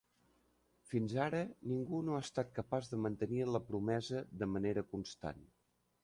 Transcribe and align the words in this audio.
Fins 0.91 1.11
ara 1.25 1.41
ningú 1.73 1.99
no 2.07 2.15
ha 2.19 2.21
estat 2.27 2.49
capaç 2.55 2.89
de 2.93 2.99
mantenir 3.03 3.43
la 3.57 3.61
promesa 3.67 4.23
de 4.45 4.47
manera 4.55 4.85
constant. 4.95 5.45